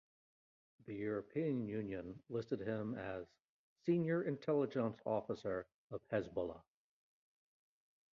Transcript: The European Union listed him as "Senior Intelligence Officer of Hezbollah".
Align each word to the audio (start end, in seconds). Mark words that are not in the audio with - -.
The 0.87 0.95
European 0.95 1.67
Union 1.67 2.23
listed 2.27 2.59
him 2.59 2.95
as 2.95 3.27
"Senior 3.85 4.23
Intelligence 4.23 4.97
Officer 5.05 5.67
of 5.91 6.01
Hezbollah". 6.11 6.63